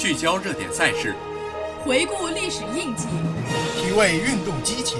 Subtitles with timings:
[0.00, 1.14] 聚焦热点赛事，
[1.84, 3.06] 回顾历史印记，
[3.76, 4.98] 体味运动激情，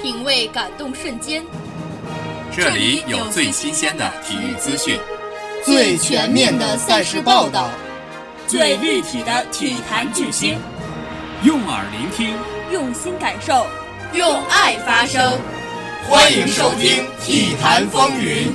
[0.00, 1.44] 品味感动瞬间。
[2.50, 4.98] 这里有最新鲜的体育资讯，
[5.62, 7.68] 最全面的赛事报道，
[8.46, 10.58] 最立体的体坛巨星。
[11.44, 12.34] 用耳聆听，
[12.72, 13.66] 用心感受，
[14.14, 15.38] 用爱发声。
[16.08, 18.46] 欢迎收听《体坛风云》。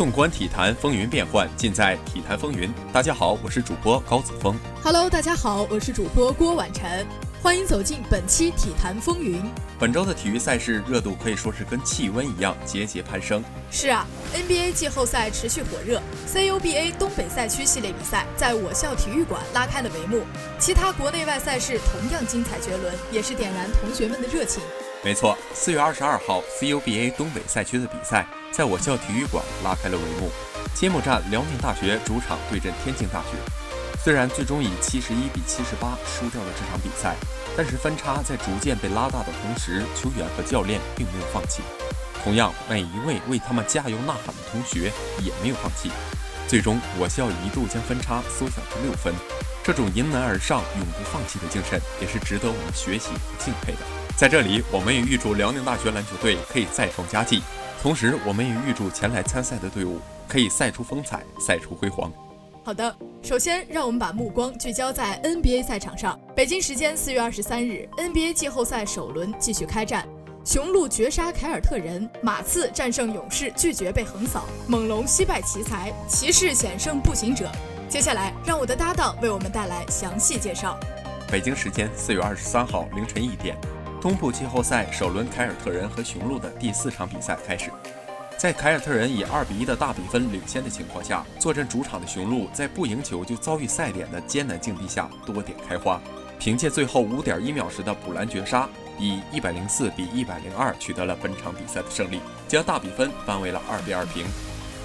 [0.00, 2.72] 纵观体坛风云变幻，尽在体坛风云。
[2.90, 4.56] 大家好，我是主播高子峰。
[4.82, 7.06] Hello，大家好，我是主播郭婉晨。
[7.42, 9.42] 欢迎走进本期体坛风云。
[9.78, 13.44] 本周的体育赛事热度可以说是跟气温一样节节攀升。
[13.70, 20.22] 是啊，NBA 季后赛持续火热，CUBA 东北赛区系列比赛在我校体育馆拉开了帷幕。
[20.58, 24.62] 其他国内外赛事同样精彩绝伦，也是点燃同学们的热情。
[25.04, 28.26] 没错，四月二十二号，CUBA 东北赛区的比赛
[28.60, 30.30] 在我校体育馆拉开了帷幕。
[30.74, 33.28] 揭幕战，辽宁大学主场对阵天津大学。
[34.04, 37.16] 虽然最终以七十一比七十八输掉了这场比赛，
[37.56, 41.62] 但是分差在逐渐被拉大的同时，球员和教练并没有放弃。
[42.22, 45.90] 同样，每一位为他们加油呐喊的同学也没有放弃。
[46.46, 49.14] 最终，我校一度将分差缩小至六分。
[49.64, 53.78] 这种迎难而上、永不放弃的精神，也是值得我们学习和敬佩的。
[54.18, 57.42] 在这里，我们也预祝辽宁大学篮球队可以再创佳绩，
[57.82, 62.12] 同时，我们也预祝前来参赛的队伍可以赛出风采，赛出辉煌。
[62.62, 66.20] 好的，首先让我们把目光聚焦在 NBA 赛场上。
[66.36, 70.06] 北京时间四月二十三日，NBA 季后赛首轮继续开战，
[70.44, 77.50] 雄鹿绝杀凯尔特人，马刺战胜勇士，拒绝被横扫，猛龙惜败奇才，骑士险胜步行者。
[77.88, 80.78] 接下来，让我的搭档为我们带来详细介绍。
[81.32, 83.56] 北京时间四月二十三号凌晨一点。
[84.00, 87.70] 东部季后赛首轮，凯尔特人和雄鹿的第四场比赛开始。
[88.38, 96.00] 在凯尔特人以二比一的大比分领先的情况下，坐镇主场的雄鹿在不赢球就遭遇赛点的艰难境地下多点开花，
[96.38, 98.66] 凭借最后五点一秒时的补篮绝杀，
[98.98, 104.24] 以一百零四比一百零二取得了本场比赛的胜利，将大比分扳为了二比二平。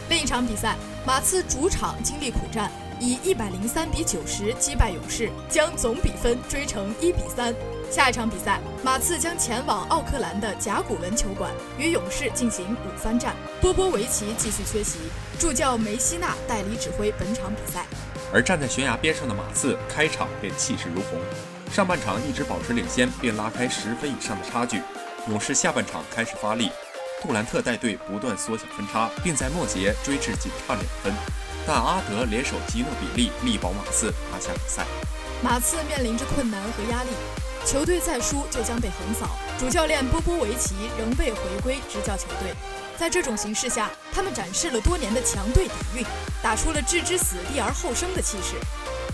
[0.09, 0.75] 另一场比赛，
[1.07, 2.69] 马刺主场经历苦战，
[2.99, 7.53] 以一百零三比九十击败勇士，将总比分追成一比三。
[7.91, 13.35] 下一场比赛，马刺将前往奥克兰的甲骨文球馆与勇士进行五番战。
[13.61, 14.97] 波波维奇继续缺席，
[15.39, 17.85] 助教梅西纳代理指挥本场比赛。
[18.33, 21.19] 而站在悬崖边上的马刺，开场便气势如虹，
[21.71, 24.81] 上半场一直保持领先，并拉开十分以上的差距。
[25.29, 26.71] 勇士下半场开始发力，
[27.21, 31.13] 杜兰特带队不断缩小分差，并在末节追至仅差两分。
[31.67, 34.85] 但阿德联手吉诺比利力保马刺拿下比赛。
[35.41, 37.09] 马刺面临着困难和压力。
[37.65, 42.53] 球队再输就将被横扫，主教练波波维奇仍未回归执教球队。
[42.95, 46.05] 在这种形势下，他们展示了多年的强队底蕴，
[46.43, 48.55] 打出了置之死地而后生的气势。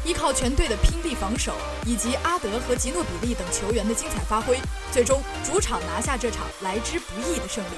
[0.04, 1.54] 依靠全队的拼力防守
[1.86, 4.60] 以及阿德和吉诺比利等球员的精彩发挥，
[4.92, 7.70] 最终主场拿下这场来之不易的胜利。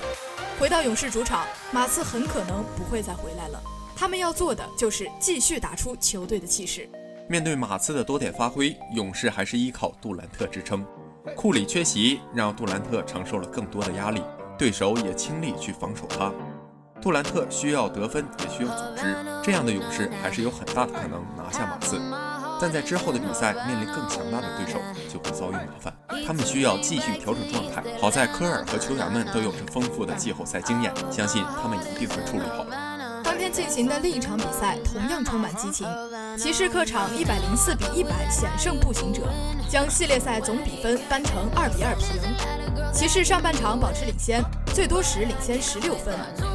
[0.59, 3.61] 回到勇士主场，马刺很可能不会再回来了。
[3.95, 6.89] 他们要做的就是继续打出球队的气势。
[7.29, 10.85] 面对马刺的多点发挥，勇士还是依靠杜兰特支撑。
[11.35, 14.21] 库里缺席，让杜兰特承受了更多的压力，
[14.57, 16.31] 对手也倾力去防守他。
[17.01, 21.97] 杜兰特需要得分，也需要组织，这样的勇士还是有很大的可能拿下马刺。
[22.61, 24.79] 但在之后的比赛面临更强大的对手，
[25.11, 25.93] 就会遭遇麻烦。
[26.25, 27.83] 他们需要继续调整状态。
[27.99, 32.65] 好在科尔和球员们都有着丰富的季后赛经验，相信他们一定会处理好。
[33.53, 35.87] 进行的另一场比赛同样充满激情。
[36.35, 39.21] 骑士客场一百零四比一百险胜步行者，
[39.69, 42.07] 将系列赛总比分扳成二比二平。
[42.91, 44.43] 骑士上半场保持领先，
[44.73, 46.13] 最多时领先十六分。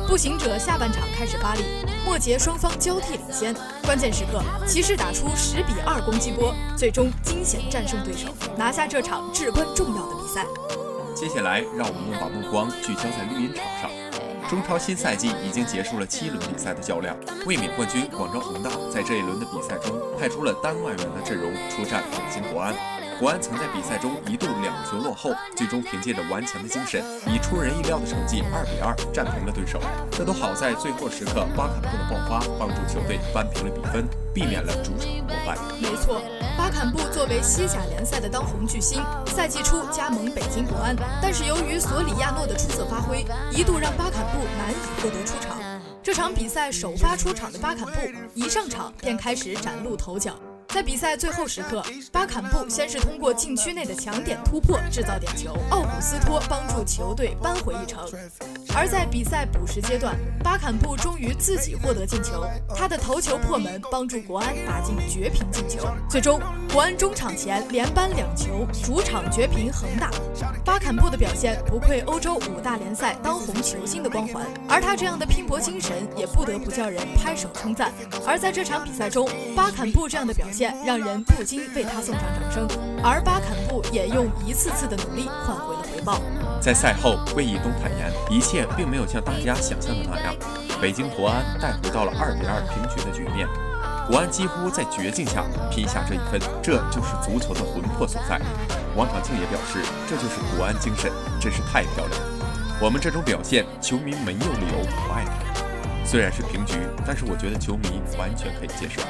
[0.08, 1.62] 步行者下半场开始发力，
[2.04, 3.54] 末节双方交替领先。
[3.84, 10.44] 关键时刻，骑士打出十比二攻击波，最终惊险战胜对手，拿下这场至关重要的比赛。
[11.14, 14.07] 接下来，让我们把目光聚焦在绿茵场上。
[14.48, 17.14] 中超新赛季已经结束了七轮比赛的较量，
[17.44, 22.97] 卫冕冠军广州恒大在这一轮的比赛中派出了单外援的阵容出战北京国安。
[23.18, 29.80] 国安曾在比赛中一度两球落后，最终凭借着顽强的精神，以出人意料的成绩二比二战平了对手。
[30.12, 35.58] 这都好在最后时刻巴坎布的爆发帮助球队扳平了比分，避免了主场落败。
[35.82, 36.22] 没错，
[36.56, 45.58] 巴坎布作为西甲联赛的当红巨星，赛季初加盟北京国安，但是由于索里亚诺的出色发挥，一度让巴坎布难以获得出场。
[46.04, 48.00] 这场比赛首发出场的巴坎布
[48.32, 50.34] 一上场便开始崭露头角。
[50.68, 51.82] 在比赛最后时刻，
[52.12, 58.06] 巴坎布先是通过禁区内的强点突破制造点球，奥古斯托帮助球队扳回一城。
[58.76, 62.44] 而在比赛补时阶段，巴坎布终于自己获得进球，
[62.76, 65.88] 他的头球破门，帮助国安打进绝平进球。
[66.08, 66.38] 最终，
[66.70, 70.10] 国安中场前连扳两球，主场绝平恒大。
[70.66, 77.90] 巴坎布的表现不愧欧洲五大联赛当红球星的光环，而他这样的拼搏精神也不得不叫人拍手称赞。
[78.26, 79.26] 而在这场比赛中，
[79.56, 80.57] 巴坎布这样的表现。
[80.84, 82.68] 让人不禁为他送上掌声，
[83.02, 86.20] 而巴坎布也用一次次的努力换回了回报。
[86.60, 90.34] 在赛后，魏义东坦言，一切并没有像大家想象的那样，
[90.80, 93.46] 北京国安带回到了二比二平局的局面，
[94.08, 98.40] 国安几乎在绝境下拼下这一分，这就是足球的魂魄所在。
[98.96, 99.78] 王长庆也表示，
[100.08, 102.20] 这就是国安精神，真是太漂亮。
[102.80, 105.32] 我们这种表现，球迷没有理由不爱他。
[106.04, 106.74] 虽然是平局，
[107.06, 109.02] 但是我觉得球迷完全可以接受。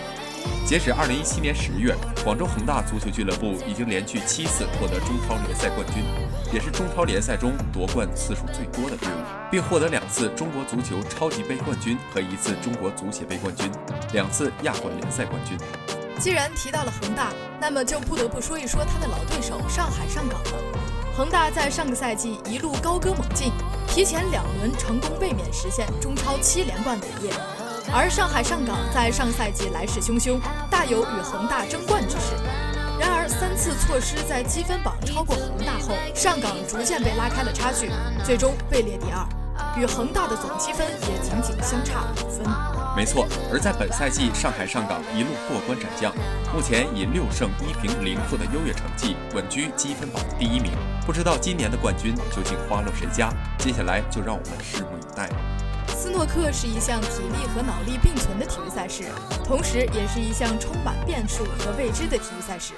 [0.66, 6.04] 截止二零一七年十月，广州恒大足球俱乐部已经连续七次获得中超联赛冠军，
[6.52, 13.70] 也是中超联赛中夺冠次数最多的队伍，并获得两次中国足球超级杯冠军和一次中国足协杯冠军，
[14.12, 15.56] 两次亚冠联赛冠军。
[16.18, 20.52] 既然提到了恒大，那么就不得不说一说他的老对手上海上港了。
[21.16, 23.52] 恒大在上个赛季一路高歌猛进，
[23.88, 27.32] 提前两轮成功卫冕，实现中超七连冠伟业。
[27.92, 30.38] 而上海上港在上赛季来势汹汹，
[30.70, 32.34] 大有与恒大争冠之势。
[33.00, 37.90] 然而三次错失在积分榜超过恒大后，上港逐渐被拉开了差距，
[38.24, 39.26] 最终位列第二，
[39.78, 42.46] 与恒大的总积分也仅仅相差五分。
[42.96, 46.12] 没错，而在本赛季，上海上港一路过关斩将，
[46.52, 50.72] 目前以六胜一平零负的优越成绩稳居积分榜第一名。
[51.06, 53.32] 不知道今年的冠军究竟花落谁家？
[53.56, 55.30] 接下来就让我们拭目以待。
[55.98, 59.02] 斯诺克是一项体力和脑力并存的体育赛事，
[59.44, 62.72] 同时也是一项充满变数和未知的体育赛事。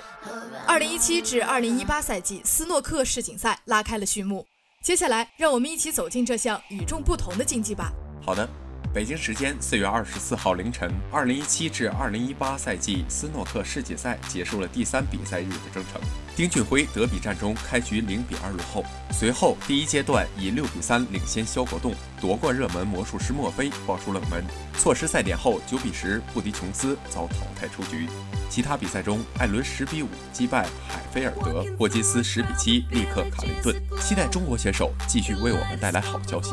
[0.66, 4.46] 二零一七至二零一八赛季斯诺克世锦赛拉开了序幕，
[4.82, 7.92] 接下来让我们一起走进这项与众不同的竞技吧。
[8.24, 8.48] 好的。
[8.92, 16.00] 北京时间四月二十四号凌晨，二零一七至二零一八赛季斯诺克世锦赛结束了第三比赛日的征程。
[16.34, 24.44] 丁俊晖德比战中开局零比二落后，随后第一阶段以六比三领先肖国栋，夺冠热门魔术师墨菲爆出冷门，
[24.76, 28.08] 错失赛点后九比十布迪琼斯遭淘汰出局。
[28.48, 33.80] 其他比赛中，艾伦十比五击败海菲尔德，霍金斯十比七力克卡雷顿。
[34.00, 36.50] 期待中国选手继续为我们带来好消息。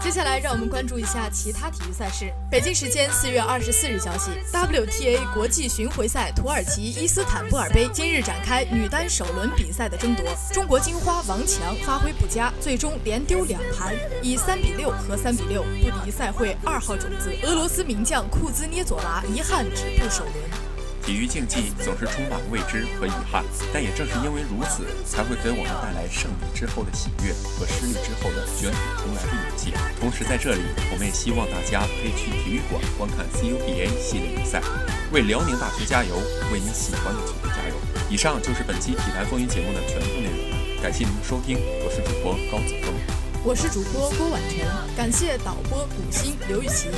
[0.00, 2.32] 接下来，让我们关注一下其他体育赛事。
[2.50, 10.24] 北京时间四月二十四日消息，WTA 国际巡回赛土耳其伊斯坦布尔杯今日展开女单首轮比赛的争夺。
[10.52, 20.75] 中国金花王强发挥不佳，最终连丢两盘，以三比六和三比六不敌赛会二号种子俄罗斯名将库兹涅佐娃，遗憾止步首轮。
[21.06, 29.72] 体育竞技总是充满未知和遗憾，但也正是因为如此，才会给我们带来胜利之后的喜悦和失利之后的卷土重来的勇气。
[30.00, 34.60] 同时，在这里，我们也希望大家可以去体育馆观看 CUBA 系列比赛，
[35.12, 36.16] 为辽宁大学加油，
[36.50, 37.76] 为你喜欢的球队加油。
[38.10, 41.56] 以上就是本期体坛风云节目的全部内容，感谢您的收听，
[41.86, 43.25] 我是主播高子峰。
[43.46, 44.66] 我是主播郭婉晨，
[44.96, 46.88] 感谢导播古欣、刘雨琦。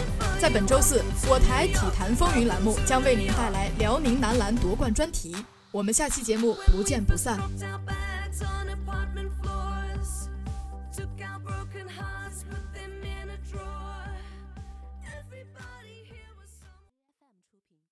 [0.40, 5.36] 在本周四，我台体坛风云栏目将为您带来辽宁男篮夺冠专题。
[5.70, 7.38] 我们下期节目不见不散。